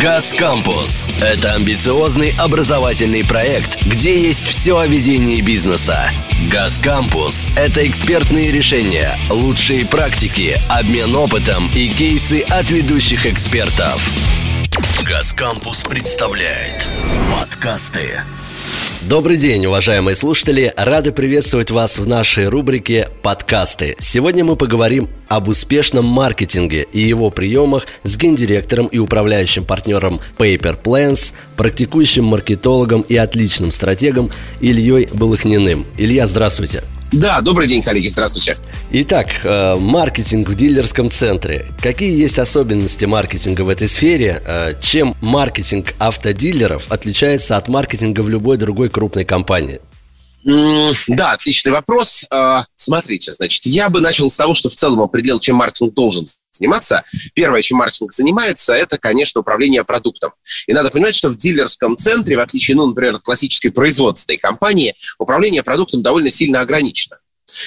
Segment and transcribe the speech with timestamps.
[0.00, 6.10] «Газ Кампус»— это амбициозный образовательный проект, где есть все о ведении бизнеса.
[6.50, 14.02] «Газ Кампус»— это экспертные решения, лучшие практики, обмен опытом и кейсы от ведущих экспертов.
[15.04, 16.88] «Газ Кампус» представляет
[17.38, 18.22] подкасты
[19.08, 20.72] Добрый день, уважаемые слушатели!
[20.76, 23.96] Рады приветствовать вас в нашей рубрике «Подкасты».
[23.98, 30.80] Сегодня мы поговорим об успешном маркетинге и его приемах с гендиректором и управляющим партнером Paper
[30.80, 35.84] Plans, практикующим маркетологом и отличным стратегом Ильей Балыхниным.
[35.98, 36.84] Илья, здравствуйте!
[37.12, 38.56] Да, добрый день, коллеги, здравствуйте.
[38.90, 41.66] Итак, э, маркетинг в дилерском центре.
[41.82, 44.42] Какие есть особенности маркетинга в этой сфере?
[44.46, 49.80] Э, чем маркетинг автодилеров отличается от маркетинга в любой другой крупной компании?
[50.44, 52.24] Да, отличный вопрос.
[52.30, 56.26] А, смотрите, значит, я бы начал с того, что в целом определил, чем маркетинг должен
[56.50, 57.04] заниматься.
[57.34, 60.32] Первое, чем маркетинг занимается, это, конечно, управление продуктом.
[60.66, 64.94] И надо понимать, что в дилерском центре, в отличие, ну, например, от классической производственной компании,
[65.18, 67.18] управление продуктом довольно сильно ограничено.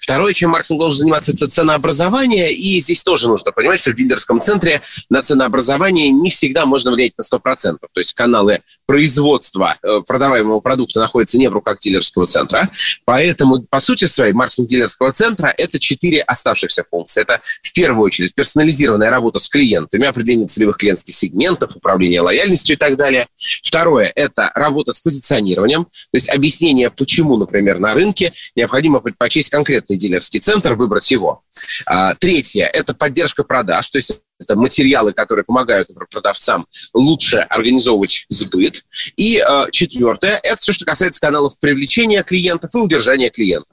[0.00, 2.52] Второе, чем маркетинг должен заниматься, это ценообразование.
[2.52, 7.12] И здесь тоже нужно понимать, что в дилерском центре на ценообразование не всегда можно влиять
[7.16, 7.78] на 100%.
[7.80, 12.68] То есть каналы производства э, продаваемого продукта находятся не в руках дилерского центра.
[13.04, 17.22] Поэтому, по сути своей, маркетинг дилерского центра– это четыре оставшихся функции.
[17.22, 22.78] Это, в первую очередь, персонализированная работа с клиентами, определение целевых клиентских сегментов, управление лояльностью и
[22.78, 23.26] так далее.
[23.62, 29.96] Второе– это работа с позиционированием, то есть объяснение, почему, например, на рынке необходимо предпочесть конкретный
[29.96, 31.42] дилерский центр, выбрать его.
[31.86, 38.84] А, третье– это поддержка продаж, то есть это материалы, которые помогают продавцам лучше организовывать сбыт.
[39.16, 43.69] И э, четвертое– это все, что касается каналов привлечения клиентов и удержания клиентов.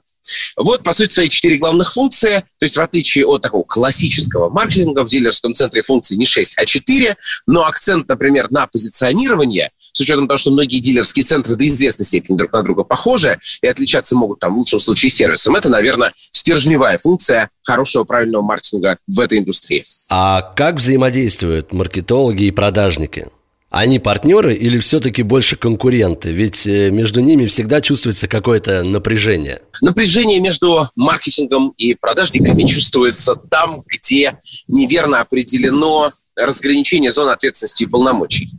[0.58, 2.44] Вот, по сути, свои четыре главных функции.
[2.58, 6.66] То есть, в отличие от такого классического маркетинга, в дилерском центре функций не 6, а
[6.66, 7.16] 4.
[7.46, 12.36] Но акцент, например, на позиционирование, с учетом того, что многие дилерские центры до известной степени
[12.36, 16.98] друг на друга похожи и отличаться могут там в лучшем случае сервисом, это, наверное, стержневая
[16.98, 19.84] функция хорошего правильного маркетинга в этой индустрии.
[20.10, 23.28] А как взаимодействуют маркетологи и продажники?
[23.70, 26.30] Они партнеры или все-таки больше конкуренты?
[26.30, 29.60] Ведь э, между ними всегда чувствуется какое-то напряжение.
[29.82, 38.50] Напряжение между маркетингом и продажниками чувствуется там, где неверно определено разграничение зон ответственности и полномочий.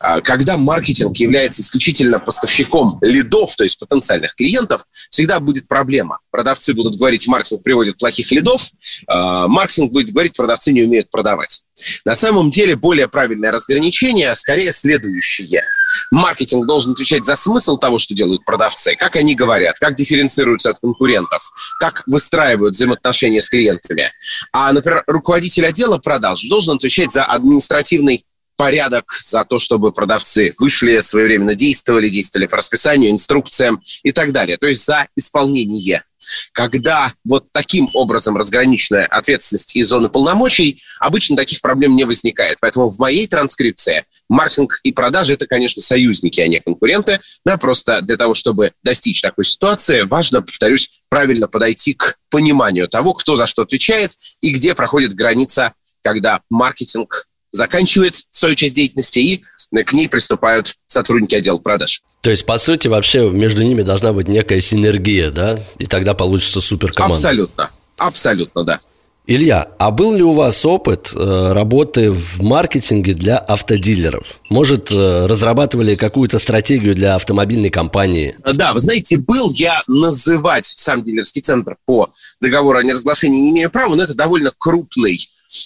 [0.00, 6.18] А, когда маркетинг является исключительно поставщиком лидов, то есть потенциальных клиентов, всегда будет проблема.
[6.30, 8.70] Продавцы будут говорить, маркетинг приводит плохих лидов,
[9.06, 11.62] а, маркетинг будет говорить, продавцы не умеют продавать.
[12.04, 15.64] На самом деле более правильное разграничение скорее следующее.
[16.10, 20.80] Маркетинг должен отвечать за смысл того, что делают продавцы, как они говорят, как дифференцируются от
[20.80, 24.12] конкурентов, как выстраивают взаимоотношения с клиентами.
[24.52, 28.24] А, например, руководитель отдела продаж должен отвечать за административный
[28.60, 34.58] порядок, за то, чтобы продавцы вышли, своевременно действовали, действовали по расписанию, инструкциям и так далее.
[34.58, 36.04] То есть за исполнение.
[36.52, 42.58] Когда вот таким образом разграниченная ответственность и зоны полномочий, обычно таких проблем не возникает.
[42.60, 47.18] Поэтому в моей транскрипции маркетинг и продажи– это, конечно, союзники, а не конкуренты.
[47.46, 53.14] Да, просто для того, чтобы достичь такой ситуации, важно, повторюсь, правильно подойти к пониманию того,
[53.14, 54.10] кто за что отвечает
[54.42, 55.72] и где проходит граница,
[56.02, 59.42] когда маркетинг заканчивает свою часть деятельности, и
[59.84, 62.02] к ней приступают сотрудники отдела продаж.
[62.22, 65.58] То есть, по сути, вообще между ними должна быть некая синергия, да?
[65.78, 67.14] И тогда получится суперкоманда.
[67.14, 67.70] Абсолютно.
[67.96, 68.80] Абсолютно, да.
[69.26, 74.40] Илья, а был ли у вас опыт э, работы в маркетинге для автодилеров?
[74.48, 78.34] Может, э, разрабатывали какую-то стратегию для автомобильной компании?
[78.54, 82.10] Да, вы знаете, был я называть сам дилерский центр по
[82.40, 85.20] договору о неразглашении не имею права, но это довольно крупный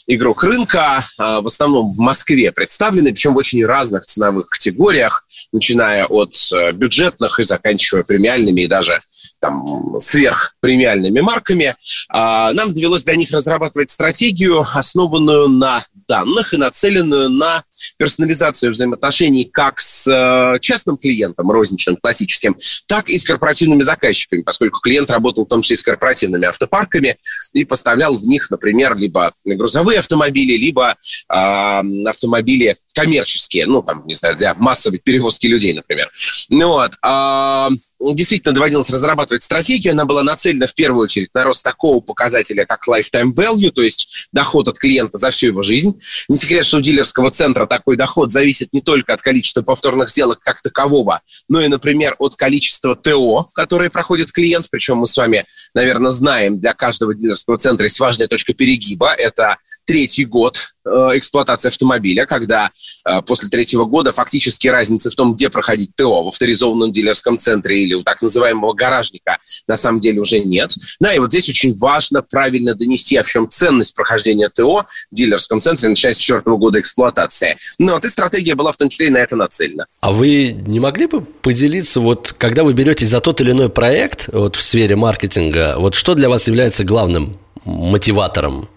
[0.06, 6.06] игрок рынка, а, в основном в Москве представлены, причем в очень разных ценовых категориях, начиная
[6.06, 9.02] от э, бюджетных и заканчивая премиальными и даже
[9.40, 11.74] там сверхпремиальными марками.
[12.08, 17.64] А, нам довелось для них разрабатывать стратегию, основанную на данных и нацеленную на
[17.98, 22.56] персонализацию взаимоотношений как с э, частным клиентом, розничным, классическим,
[22.86, 27.16] так и с корпоративными заказчиками, поскольку клиент работал в том числе с корпоративными автопарками
[27.52, 30.96] и поставлял в них, например, либо грузовые автомобили, либо
[31.28, 36.10] э, автомобили коммерческие, ну, там, не знаю, для массовой перевозки людей, например.
[36.48, 36.92] Ну вот.
[37.04, 37.68] Э,
[38.00, 42.86] действительно доводилось разрабатывать стратегию, она была нацелена в первую очередь на рост такого показателя, как
[42.88, 45.93] lifetime value, то есть доход от клиента за всю его жизнь,
[46.28, 50.40] не секрет, что у дилерского центра такой доход зависит не только от количества повторных сделок
[50.40, 54.66] как такового, но и, например, от количества ТО, которые проходит клиент.
[54.70, 55.44] Причем мы с вами,
[55.74, 59.12] наверное, знаем, для каждого дилерского центра есть важная точка перегиба.
[59.14, 62.70] Это третий год эксплуатации автомобиля, когда
[63.06, 67.82] э, после третьего года фактически разницы в том, где проходить ТО, в авторизованном дилерском центре
[67.82, 70.74] или у так называемого гаражника, на самом деле уже нет.
[71.00, 75.14] Да, и вот здесь очень важно правильно донести, а в чем ценность прохождения ТО в
[75.14, 77.56] дилерском центре, начиная с четвертого года эксплуатации.
[77.78, 79.84] Ну, вот и стратегия была в том числе и на это нацелена.
[80.00, 84.28] А вы не могли бы поделиться, вот когда вы беретесь за тот или иной проект
[84.32, 88.68] вот в сфере маркетинга, вот что для вас является главным мотиватором?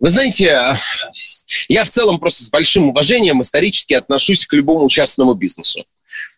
[0.00, 0.62] Вы знаете,
[1.68, 5.84] я в целом просто с большим уважением исторически отношусь к любому частному бизнесу.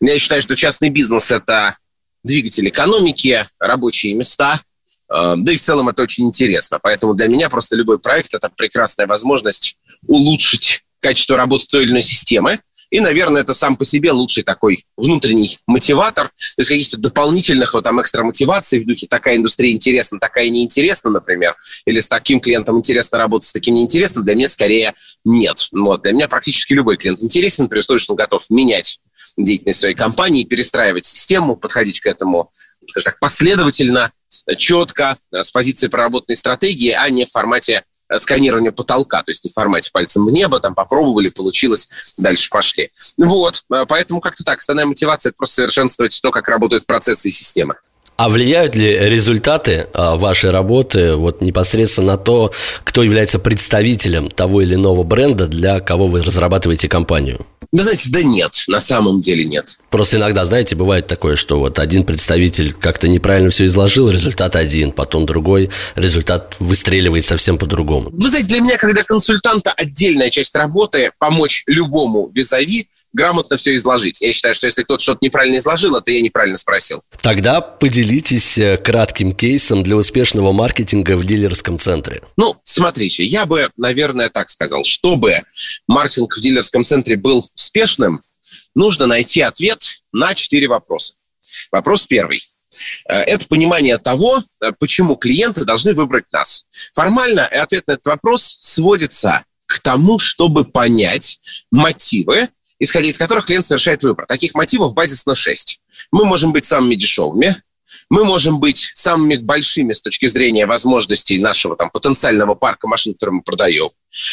[0.01, 1.77] Я считаю, что частный бизнес– это
[2.25, 4.61] двигатель экономики, рабочие места,
[5.09, 6.79] э, да и в целом это очень интересно.
[6.83, 12.03] Поэтому для меня просто любой проект– это прекрасная возможность улучшить качество работы той или иной
[12.03, 12.61] системы,
[12.91, 16.29] и, наверное, это сам по себе лучший такой внутренний мотиватор.
[16.29, 21.11] То есть каких-то дополнительных вот там экстра мотиваций в духе такая индустрия интересна, такая неинтересна,
[21.11, 21.55] например,
[21.87, 24.95] или с таким клиентом интересно работать, с таким неинтересно, для меня скорее
[25.25, 25.69] нет.
[25.73, 26.03] Вот.
[26.03, 29.01] Для меня практически любой клиент интересен, при условии, что он готов менять
[29.37, 32.51] деятельность своей компании, перестраивать систему, подходить к этому
[33.05, 34.13] так, последовательно,
[34.57, 37.85] четко, с позиции проработанной стратегии, а не в формате
[38.19, 42.91] сканирование потолка, то есть не в формате пальцем в небо, там попробовали, получилось, дальше пошли.
[43.19, 47.31] Вот, э, поэтому как-то так, основная мотивация– это просто совершенствовать то, как работают процессы и
[47.31, 47.77] системы.
[48.21, 52.53] А влияют ли результаты а, вашей работы вот непосредственно на то,
[52.85, 57.47] кто является представителем того или иного бренда, для кого вы разрабатываете компанию?
[57.73, 59.79] Вы знаете, да нет, на самом деле нет.
[59.89, 64.93] Просто иногда, знаете, бывает такое, что вот один представитель как-то неправильно все изложил, результат один,
[64.93, 68.11] потом другой, результат выстреливает совсем по-другому.
[68.13, 74.21] Вы знаете, для меня, когда консультанта отдельная часть работы помочь любому визави грамотно все изложить.
[74.21, 77.03] Я считаю, что если кто-то что-то неправильно изложил, это я неправильно спросил.
[77.23, 82.23] Тогда поделитесь э, кратким кейсом для успешного маркетинга в дилерском центре.
[82.37, 84.85] Ну, смотрите, я бы, наверное, так сказал.
[84.85, 85.43] Чтобы
[85.87, 88.21] маркетинг в дилерском центре был успешным,
[88.75, 91.15] нужно найти ответ на четыре вопроса.
[91.73, 92.41] Вопрос первый.
[93.09, 96.65] Э, это понимание того, э, почему клиенты должны выбрать нас.
[96.95, 101.39] Формально ответ на этот вопрос сводится к тому, чтобы понять
[101.71, 102.49] мотивы,
[102.81, 104.27] исходя из которых клиент совершает выбор.
[104.27, 105.81] Таких мотивов базисно 6.
[106.11, 107.55] Мы можем быть самыми дешевыми,
[108.09, 113.37] мы можем быть самыми большими с точки зрения возможностей нашего там, потенциального парка машин, которые
[113.37, 113.91] мы продаем.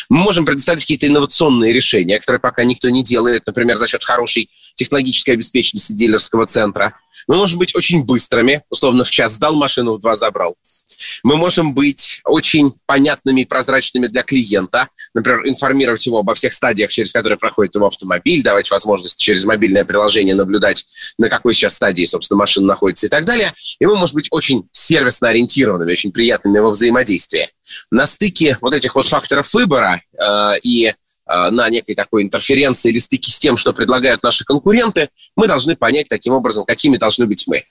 [0.10, 4.50] Мы можем предоставить какие-то инновационные решения, которые пока никто не делает, например, за счет хорошей
[4.76, 6.94] технологической обеспеченности дилерского центра.
[7.28, 10.56] Мы можем быть очень быстрыми, условно, в час сдал машину, в два забрал.
[11.24, 16.92] Мы можем быть очень понятными и прозрачными для клиента, например, информировать его обо всех стадиях,
[16.92, 20.86] через которые проходит его автомобиль, давать возможность через мобильное приложение наблюдать,
[21.18, 23.52] на какой сейчас стадии, собственно, машина находится и так далее.
[23.80, 27.50] И мы можем быть очень сервисно ориентированными, очень приятными во взаимодействии.
[27.92, 30.94] На стыке вот этих вот факторов выбора э, и
[31.28, 35.76] Э, на некой такой интерференции или стыке с тем, что предлагают наши конкуренты, мы должны
[35.76, 37.64] понять таким образом, какими должны быть мы.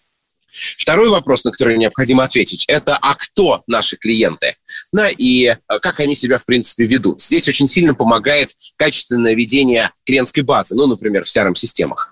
[0.78, 4.56] Второй вопрос, на который необходимо ответить, это а кто наши клиенты?
[4.92, 7.22] Да, и э, как они себя, в принципе, ведут.
[7.22, 12.10] Здесь очень сильно помогает качественное ведение клиентской базы, ну, например, в CRM-системах.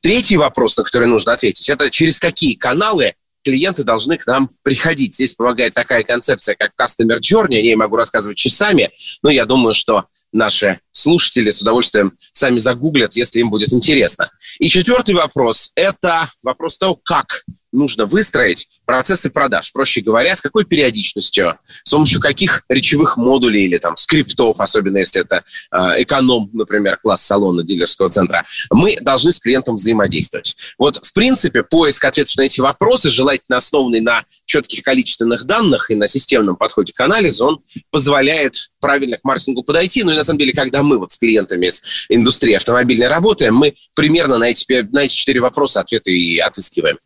[0.00, 3.14] Третий вопрос, на который нужно ответить, это через какие каналы
[3.44, 5.14] клиенты должны к нам приходить.
[5.14, 7.54] Здесь помогает такая концепция, как Customer Journey.
[7.54, 8.90] Я ей могу рассказывать часами,
[9.22, 14.30] но я думаю, что наши слушатели с удовольствием сами загуглят, если им будет интересно.
[14.58, 19.72] И четвертый вопрос– это вопрос того, как нужно выстроить процессы продаж.
[19.72, 25.22] Проще говоря, с какой периодичностью, с помощью каких речевых модулей или там скриптов, особенно если
[25.22, 30.56] это э, эконом, например, класс салона дилерского центра, мы должны с клиентом взаимодействовать.
[30.78, 35.96] Вот, в принципе, поиск ответов на эти вопросы, желательно основанный на четких количественных данных и
[35.96, 40.02] на системном подходе к анализу, он позволяет правильно к маркетингу подойти.
[40.02, 43.74] Ну и на самом деле, когда мы вот с клиентами из индустрии автомобильной работаем, мы
[43.94, 46.96] примерно на эти, на эти четыре вопроса ответы и отыскиваем.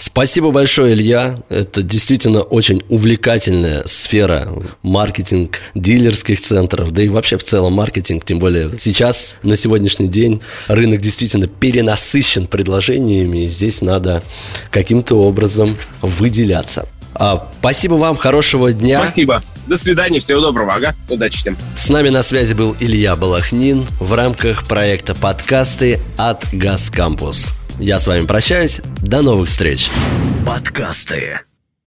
[0.00, 1.38] Спасибо большое, Илья.
[1.50, 4.48] Это действительно очень увлекательная сфера
[4.82, 10.40] маркетинг дилерских центров, да и вообще в целом маркетинг, тем более сейчас, на сегодняшний день,
[10.68, 14.22] рынок действительно перенасыщен предложениями, и здесь надо
[14.70, 16.88] каким-то образом выделяться.
[17.12, 18.96] А, спасибо вам, хорошего дня.
[18.96, 19.42] Спасибо.
[19.66, 20.76] До свидания, всего доброго.
[20.76, 21.58] Ага, удачи всем.
[21.76, 27.52] С нами на связи был Илья Балахнин в рамках проекта подкасты от Газ Кампус.
[27.80, 28.82] Я с вами прощаюсь.
[29.00, 29.90] До новых встреч.
[30.46, 31.40] Подкасты.